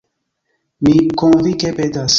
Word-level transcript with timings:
Mi 0.87 0.97
konvinke 1.23 1.77
petas. 1.81 2.09